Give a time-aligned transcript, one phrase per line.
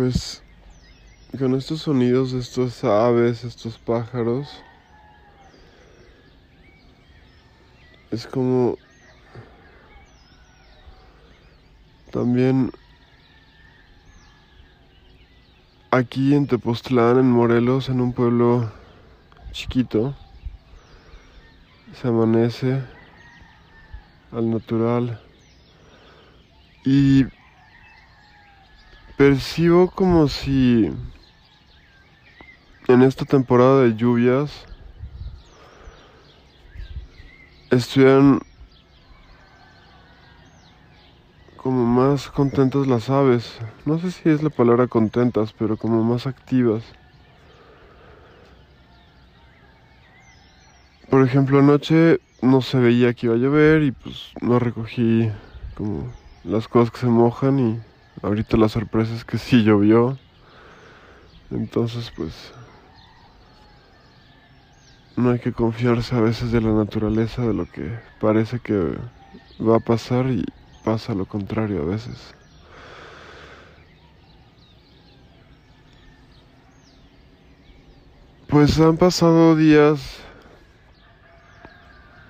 [0.00, 0.42] pues
[1.38, 4.48] con estos sonidos de estos aves, estos pájaros,
[8.10, 8.78] es como
[12.10, 12.72] también
[15.90, 18.72] aquí en Tepoztlán, en Morelos, en un pueblo
[19.52, 20.16] chiquito,
[21.92, 22.82] se amanece
[24.32, 25.20] al natural
[26.86, 27.26] y
[29.20, 30.90] percibo como si
[32.88, 34.64] en esta temporada de lluvias
[37.70, 38.40] estuvieran
[41.58, 43.58] como más contentas las aves.
[43.84, 46.82] No sé si es la palabra contentas, pero como más activas.
[51.10, 55.30] Por ejemplo, anoche no se veía que iba a llover y pues no recogí
[55.74, 56.10] como
[56.42, 57.89] las cosas que se mojan y
[58.22, 60.18] ahorita la sorpresa es que sí llovió.
[61.50, 62.52] Entonces pues
[65.16, 68.96] no hay que confiarse a veces de la naturaleza, de lo que parece que
[69.60, 70.44] va a pasar y
[70.84, 72.34] pasa lo contrario a veces.
[78.48, 80.20] Pues han pasado días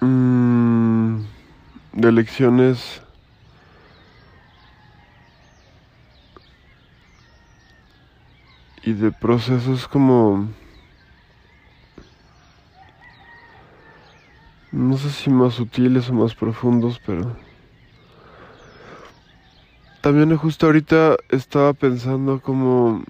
[0.00, 1.16] mmm,
[1.92, 3.02] de elecciones
[8.94, 10.48] y de procesos como
[14.70, 17.36] no sé si más sutiles o más profundos, pero
[20.00, 23.02] también justo ahorita estaba pensando como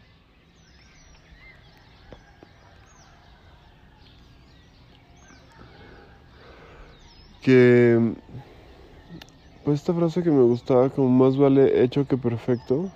[7.40, 8.14] que
[9.64, 12.90] pues esta frase que me gustaba como más vale hecho que perfecto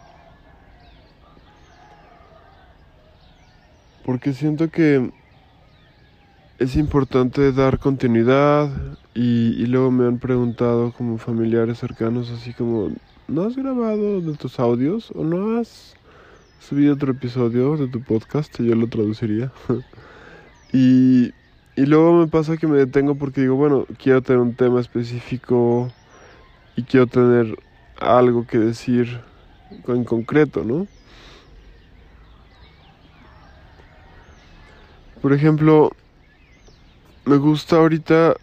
[4.08, 5.10] porque siento que
[6.58, 8.70] es importante dar continuidad
[9.14, 12.90] y, luego me han preguntado como familiares cercanos así como,
[13.26, 15.94] ¿no has grabado de tus audios o no has
[16.58, 18.58] subido otro episodio de tu podcast?
[18.62, 19.52] Yo lo traduciría.
[20.72, 21.34] y,
[21.76, 25.92] y luego me pasa que me detengo porque digo, bueno, quiero tener un tema específico
[26.76, 27.58] y quiero tener
[28.00, 29.20] algo que decir
[29.86, 30.86] en concreto, ¿no?
[35.20, 35.90] Por ejemplo,
[37.24, 38.36] me gusta ahorita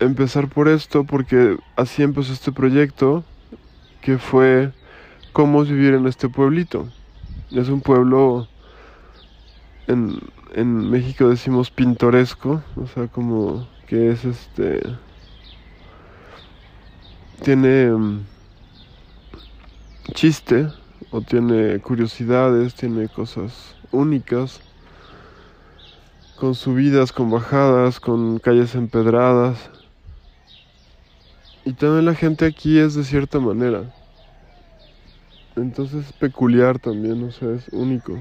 [0.00, 3.24] empezar por esto porque así empezó este proyecto
[4.00, 4.72] que fue
[5.32, 6.88] cómo vivir en este pueblito.
[7.52, 8.48] Es un pueblo
[9.86, 10.18] en,
[10.54, 14.82] en México decimos pintoresco, o sea, como que es este
[17.42, 18.24] tiene mm,
[20.14, 20.68] chiste
[21.10, 24.60] o tiene curiosidades, tiene cosas únicas
[26.42, 29.70] con subidas, con bajadas, con calles empedradas.
[31.64, 33.94] Y también la gente aquí es de cierta manera.
[35.54, 38.18] Entonces es peculiar también, o sea, es único.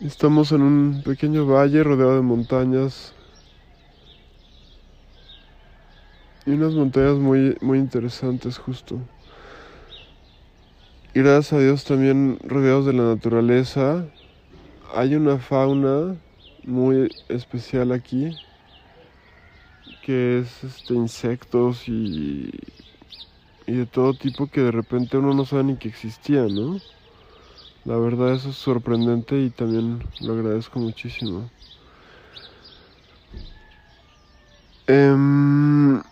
[0.00, 3.14] Estamos en un pequeño valle rodeado de montañas.
[6.44, 8.98] Y unas montañas muy, muy interesantes justo.
[11.14, 14.04] Y gracias a Dios también rodeados de la naturaleza.
[14.92, 16.16] Hay una fauna
[16.62, 18.38] muy especial aquí
[20.00, 22.50] que es este insectos y
[23.66, 26.82] y de todo tipo que de repente uno no sabe ni que existían, ¿no?
[27.84, 31.52] La verdad eso es sorprendente y también lo agradezco muchísimo.
[34.88, 36.02] Em,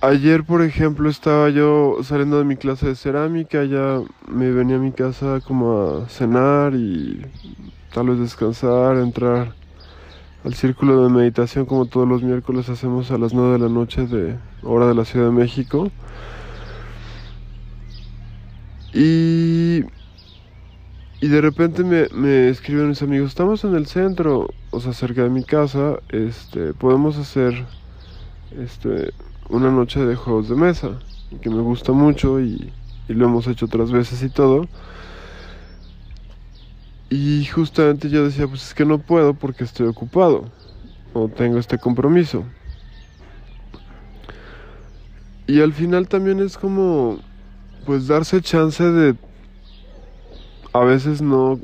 [0.00, 4.78] Ayer, por ejemplo, estaba yo saliendo de mi clase de cerámica, ya me venía a
[4.78, 7.26] mi casa como a cenar y
[7.92, 9.54] tal vez descansar, entrar
[10.44, 14.06] al círculo de meditación como todos los miércoles hacemos a las 9 de la noche
[14.06, 15.90] de hora de la Ciudad de México.
[18.92, 19.82] Y,
[21.20, 25.24] y de repente me, me escriben mis amigos, estamos en el centro, o sea, cerca
[25.24, 27.66] de mi casa, este, podemos hacer
[28.50, 29.12] este
[29.48, 30.98] una noche de juegos de mesa,
[31.40, 32.72] que me gusta mucho y,
[33.08, 34.68] lo hemos hecho otras veces y todo.
[37.10, 40.44] Y justamente yo decía, pues es que no puedo porque estoy ocupado
[41.14, 42.44] o tengo este compromiso.
[45.46, 47.18] Y al final también es como,
[47.86, 49.16] pues darse chance de
[50.74, 51.58] a veces no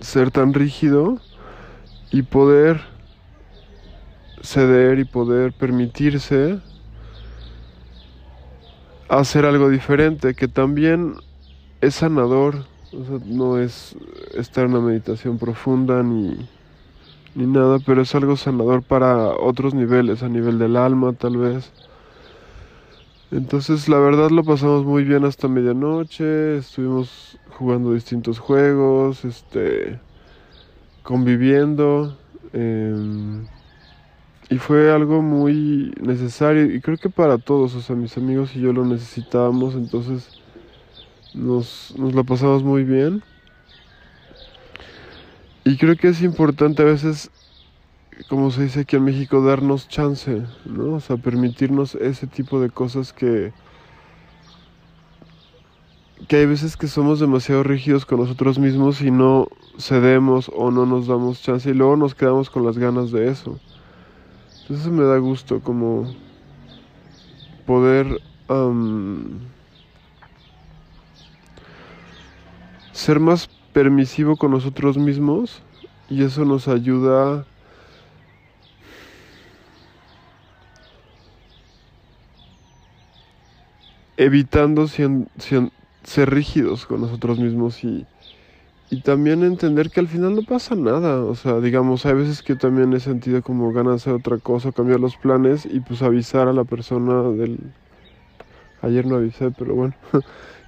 [0.00, 1.20] ser tan rígido
[2.10, 2.97] y poder
[4.42, 6.58] ceder y poder permitirse
[9.08, 11.14] hacer algo diferente, que también
[11.80, 12.66] es sanador,
[13.26, 13.96] no es
[14.34, 16.48] estar en una meditación profunda ni,
[17.34, 21.72] ni nada, pero es algo sanador para otros niveles, a nivel del alma tal vez.
[23.30, 30.00] Entonces la verdad lo pasamos muy bien hasta medianoche, estuvimos jugando distintos juegos, este,
[31.02, 32.16] conviviendo.
[32.52, 33.46] Em,
[34.50, 38.60] y fue algo muy necesario y creo que para todos, o sea, mis amigos y
[38.60, 40.30] yo lo necesitábamos, entonces
[41.34, 43.22] nos, nos la pasamos muy bien.
[45.64, 47.30] Y creo que es importante a veces,
[48.30, 50.94] como se dice aquí en México, darnos chance, ¿no?
[50.94, 53.52] O sea, permitirnos ese tipo de cosas que,
[56.26, 59.48] que hay veces que somos demasiado rígidos con nosotros mismos y no
[59.78, 63.60] cedemos o no nos damos chance y luego nos quedamos con las ganas de eso.
[64.68, 66.06] Entonces me da gusto como
[67.64, 68.20] poder
[72.92, 75.62] ser más permisivo con nosotros mismos
[76.10, 77.46] y eso nos ayuda
[84.18, 88.06] evitando ser rígidos con nosotros mismos y
[88.90, 91.22] y también entender que al final no pasa nada.
[91.22, 94.72] O sea, digamos, hay veces que también he sentido como ganas de hacer otra cosa,
[94.72, 97.58] cambiar los planes y pues avisar a la persona del...
[98.80, 99.94] Ayer no avisé, pero bueno,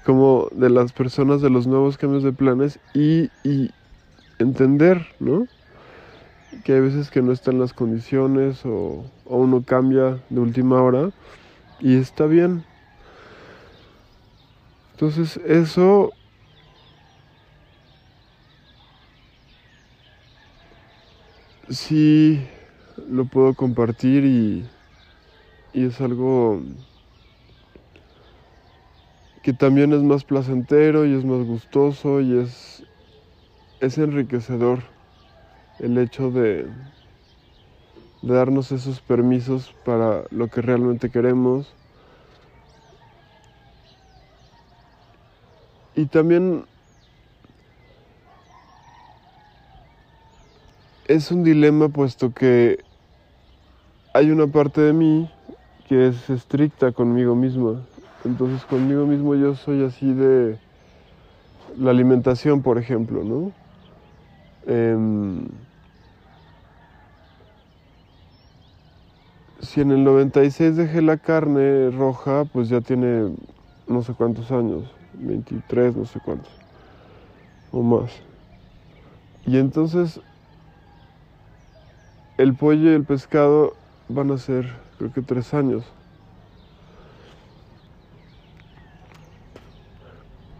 [0.05, 3.71] como de las personas de los nuevos cambios de planes y, y
[4.39, 5.47] entender, ¿no?
[6.65, 11.11] Que hay veces que no están las condiciones o, o uno cambia de última hora
[11.79, 12.65] y está bien.
[14.93, 16.13] Entonces eso
[21.71, 22.47] sí
[23.09, 24.69] lo puedo compartir y,
[25.73, 26.61] y es algo
[29.43, 32.85] que también es más placentero y es más gustoso y es,
[33.81, 34.83] es enriquecedor
[35.79, 36.67] el hecho de,
[38.23, 41.75] de darnos esos permisos para lo que realmente queremos.
[45.95, 46.65] Y también
[51.11, 52.79] es un dilema puesto que
[54.15, 55.29] hay una parte de mí
[55.89, 57.81] que es estricta conmigo misma.
[58.25, 60.57] Entonces conmigo mismo yo soy así de
[61.77, 63.51] la alimentación, por ejemplo, ¿no?
[64.69, 65.49] Em,
[69.63, 73.35] si en el 96 dejé la carne roja, pues ya tiene
[73.89, 74.85] no sé cuántos años,
[75.15, 76.53] 23, no sé cuántos,
[77.73, 78.13] o más.
[79.45, 80.21] Y entonces
[82.41, 83.75] el pollo y el pescado
[84.09, 85.85] van a ser creo que tres años.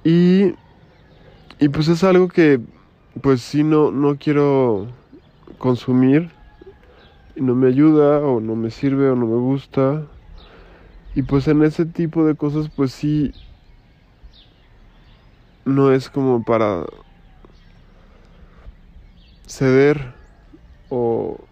[0.05, 0.55] Y,
[1.59, 2.61] y pues es algo que
[3.23, 4.89] pues si no, no quiero
[5.59, 6.31] consumir
[7.35, 10.07] y no me ayuda o no me sirve o no me gusta.
[11.15, 13.33] Y pues en ese tipo de cosas pues sí
[15.65, 16.85] no es como para
[19.47, 20.15] ceder
[20.91, 21.50] o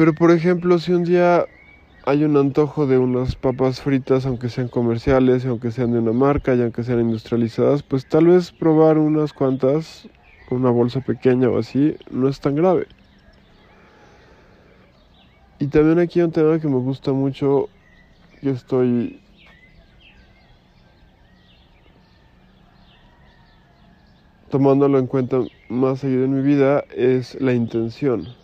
[0.00, 1.46] Pero por ejemplo, si un día
[2.04, 6.54] hay un antojo de unas papas fritas, aunque sean comerciales, aunque sean de una marca
[6.54, 10.08] y aunque sean industrializadas, pues tal vez probar unas cuantas,
[10.48, 12.86] una bolsa pequeña o así, no es tan grave.
[15.58, 17.68] Y también aquí hay un tema que me gusta mucho,
[18.40, 19.20] que estoy
[24.48, 28.39] tomándolo en cuenta más seguido en mi vida, es la intención.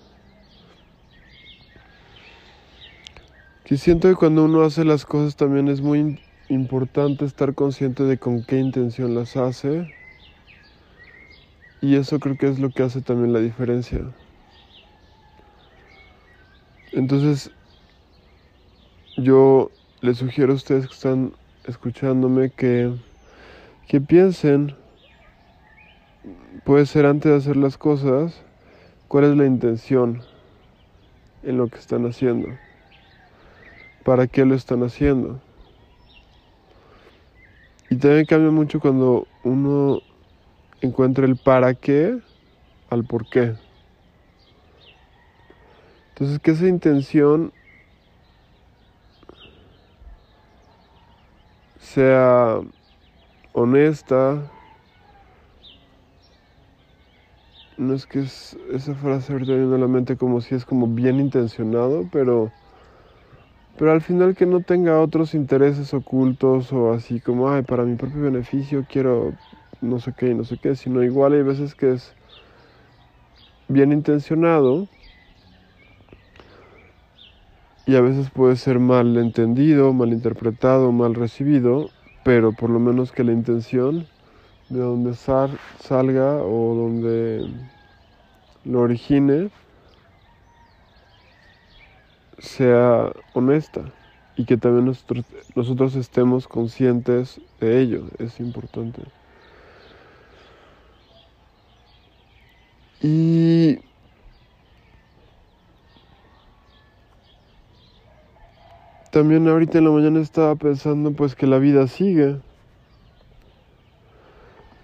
[3.74, 8.44] Siento que cuando uno hace las cosas también es muy importante estar consciente de con
[8.44, 9.84] qué intención las hace.
[11.80, 14.00] Y eso creo que es lo que hace también la diferencia.
[16.92, 17.50] Entonces,
[19.16, 21.32] yo les sugiero a ustedes que están
[21.64, 22.92] escuchándome que,
[23.88, 24.76] que piensen,
[26.64, 28.44] puede ser antes de hacer las cosas,
[29.08, 30.22] cuál es la intención
[31.42, 32.65] en lo que están haciendo
[34.06, 35.40] para qué lo están haciendo.
[37.90, 40.00] Y también cambia mucho cuando uno
[40.80, 42.16] encuentra el para qué
[42.88, 43.54] al por qué.
[46.10, 47.52] Entonces que esa intención
[51.80, 52.60] sea
[53.54, 54.40] honesta
[57.76, 60.86] no es que es, esa frase ahorita viene a la mente como si es como
[60.86, 62.52] bien intencionado, pero,
[63.76, 67.96] pero al final que no tenga otros intereses ocultos o así como, ay, para mi
[67.96, 69.34] propio beneficio quiero
[69.80, 72.16] no sé qué y no sé qué, sino igual hay veces que es
[73.68, 74.88] bien intencionado
[77.86, 81.90] y a veces puede ser mal entendido, mal interpretado, mal recibido,
[82.24, 84.08] pero por lo menos que la intención
[84.68, 87.46] de donde salga o donde
[88.64, 89.50] lo origine
[92.38, 93.92] sea honesta
[94.36, 94.84] y que también
[95.54, 99.02] nosotros, estemos conscientes de ello, es importante.
[103.00, 103.78] Y
[109.10, 112.36] también ahorita en la mañana estaba pensando pues que la vida sigue.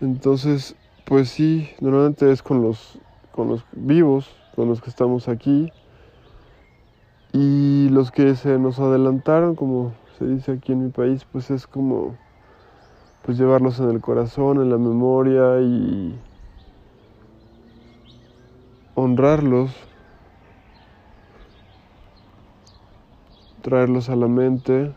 [0.00, 2.98] Entonces, pues sí, normalmente es con los,
[3.32, 5.70] con los vivos, con los que estamos aquí.
[7.32, 11.66] Y los que se nos adelantaron, como se dice aquí en mi país, pues es
[11.66, 12.18] como
[13.22, 16.20] pues llevarlos en el corazón, en la memoria y
[18.94, 19.70] honrarlos,
[23.62, 24.94] traerlos a la mente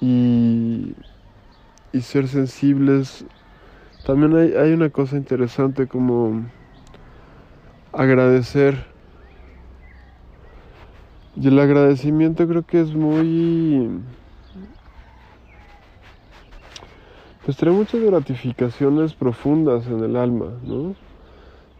[0.00, 0.96] y,
[1.92, 3.26] y ser sensibles.
[4.04, 6.50] También hay, hay una cosa interesante como
[7.92, 8.91] agradecer.
[11.34, 14.00] Y el agradecimiento creo que es muy...
[17.44, 20.94] Pues trae muchas gratificaciones profundas en el alma, ¿no?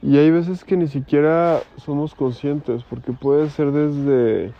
[0.03, 4.53] Y hay veces que ni siquiera somos conscientes, porque puede ser desde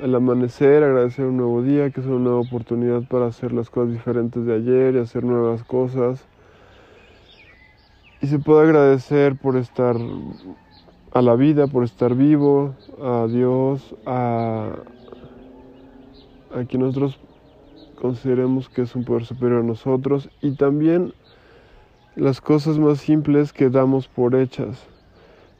[0.00, 3.92] el amanecer, agradecer un nuevo día, que es una nueva oportunidad para hacer las cosas
[3.92, 6.24] diferentes de ayer y hacer nuevas cosas.
[8.22, 9.96] Y se puede agradecer por estar
[11.14, 14.70] a la vida, por estar vivo, a Dios, a,
[16.54, 17.18] a quien nosotros
[18.00, 21.12] consideremos que es un poder superior a nosotros y también
[22.16, 24.86] las cosas más simples que damos por hechas.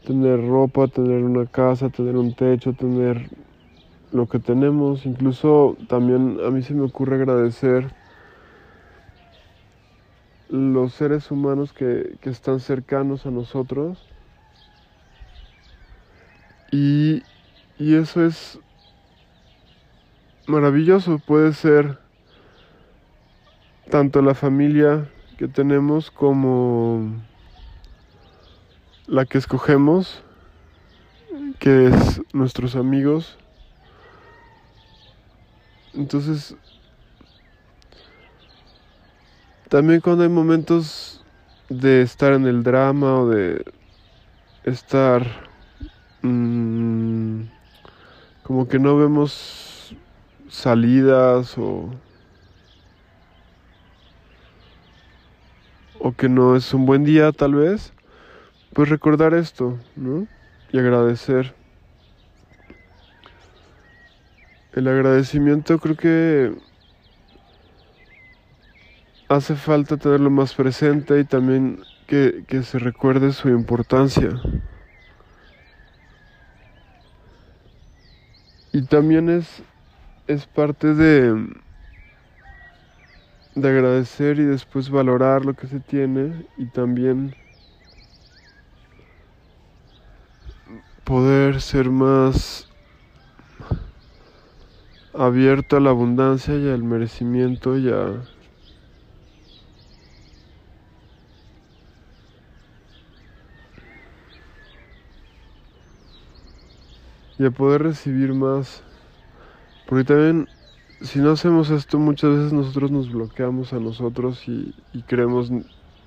[0.06, 3.30] Tener ropa, tener una casa, tener un techo, tener
[4.10, 5.06] lo que tenemos.
[5.06, 7.94] Incluso también a mí se me ocurre agradecer
[10.48, 14.11] los seres humanos que, que están cercanos a nosotros.
[16.72, 17.22] Y,
[17.78, 18.58] y eso es
[20.46, 21.18] maravilloso.
[21.18, 21.98] Puede ser
[23.90, 27.22] tanto la familia que tenemos como
[29.06, 30.22] la que escogemos,
[31.58, 33.36] que es nuestros amigos.
[35.92, 36.56] Entonces,
[39.68, 41.22] también cuando hay momentos
[41.68, 43.62] de estar en el drama o de
[44.64, 45.51] estar
[46.22, 47.42] mmm,
[48.42, 49.94] como que no vemos
[50.48, 51.90] salidas o
[56.04, 57.92] o que no es un buen día tal vez,
[58.72, 60.26] pues recordar esto, ¿no?
[60.72, 61.54] Y agradecer.
[64.72, 66.54] El agradecimiento creo que
[69.28, 74.40] hace falta tenerlo más presente y también que, que se recuerde su importancia.
[78.72, 79.62] Y también es,
[80.26, 81.34] es parte de,
[83.54, 87.34] de agradecer y después valorar lo que se tiene y también
[91.04, 92.68] poder ser más
[95.14, 98.31] abierto a la abundancia y al merecimiento y a
[107.42, 108.82] y a poder recibir más
[109.92, 110.48] porque también
[111.02, 114.74] si no hacemos esto, muchas veces nosotros nos bloqueamos a nosotros y,
[115.06, 115.50] creemos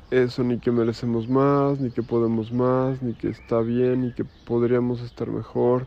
[0.09, 4.23] eso, ni que merecemos más, ni que podemos más, ni que está bien, ni que
[4.23, 5.85] podríamos estar mejor.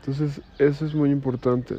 [0.00, 1.76] Entonces, eso es muy importante.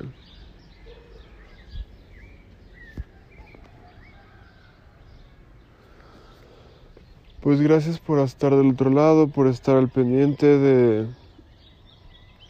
[7.39, 11.07] Pues gracias por estar del otro lado, por estar al pendiente de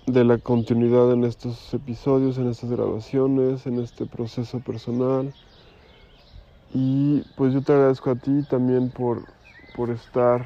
[0.06, 5.34] de la continuidad en estos episodios, en estas grabaciones, en este proceso personal.
[6.74, 9.26] Y pues yo te agradezco a ti también por,
[9.74, 10.46] por estar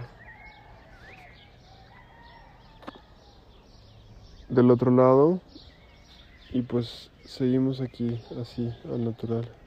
[4.50, 5.42] del otro lado
[6.52, 9.65] y pues seguimos aquí así al natural.